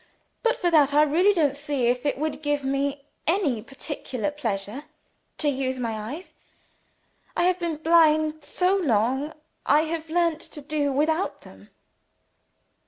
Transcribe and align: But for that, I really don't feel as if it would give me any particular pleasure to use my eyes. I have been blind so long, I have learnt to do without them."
But 0.41 0.57
for 0.57 0.71
that, 0.71 0.95
I 0.95 1.03
really 1.03 1.31
don't 1.31 1.55
feel 1.55 1.91
as 1.91 1.97
if 1.97 2.05
it 2.07 2.17
would 2.17 2.41
give 2.41 2.63
me 2.63 3.05
any 3.27 3.61
particular 3.61 4.31
pleasure 4.31 4.85
to 5.37 5.47
use 5.47 5.77
my 5.77 6.15
eyes. 6.15 6.33
I 7.37 7.43
have 7.43 7.59
been 7.59 7.75
blind 7.77 8.43
so 8.43 8.75
long, 8.75 9.31
I 9.63 9.81
have 9.81 10.09
learnt 10.09 10.41
to 10.41 10.61
do 10.61 10.91
without 10.91 11.41
them." 11.41 11.69